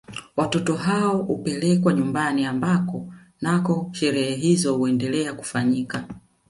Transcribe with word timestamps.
Watoto 0.35 0.75
hao 0.75 1.17
hupelekwa 1.17 1.93
nyumbani 1.93 2.45
ambako 2.45 3.13
nako 3.41 3.89
sherehe 3.93 4.35
hizo 4.35 4.77
huendelea 4.77 5.33
kufanyika 5.33 6.07